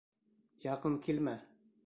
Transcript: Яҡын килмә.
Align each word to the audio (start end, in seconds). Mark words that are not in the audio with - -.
Яҡын 0.63 0.97
килмә. 1.05 1.37